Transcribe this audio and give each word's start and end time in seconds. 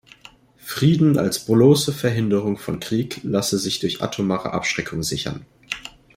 Frieden 0.65 1.19
als 1.19 1.45
bloße 1.45 1.93
Verhinderung 1.93 2.57
von 2.57 2.79
Krieg 2.79 3.21
lasse 3.21 3.59
sich 3.59 3.77
durch 3.81 4.01
atomare 4.01 4.49
Abschreckung 4.51 5.03
sichern. 5.03 5.45